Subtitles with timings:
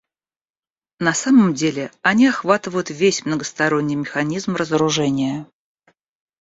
[0.99, 5.45] На самом деле они охватывают весь многосторонний механизм разоружения.